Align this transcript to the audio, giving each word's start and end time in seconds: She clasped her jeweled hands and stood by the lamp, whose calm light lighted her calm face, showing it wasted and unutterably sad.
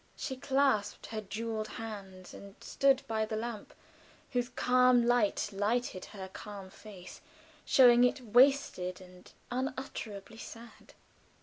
She 0.15 0.35
clasped 0.35 1.05
her 1.05 1.21
jeweled 1.21 1.67
hands 1.67 2.33
and 2.33 2.55
stood 2.59 3.03
by 3.07 3.23
the 3.23 3.35
lamp, 3.35 3.71
whose 4.31 4.49
calm 4.49 5.03
light 5.05 5.49
lighted 5.53 6.05
her 6.05 6.27
calm 6.27 6.71
face, 6.71 7.21
showing 7.65 8.03
it 8.03 8.19
wasted 8.21 8.99
and 8.99 9.31
unutterably 9.51 10.39
sad. 10.39 10.95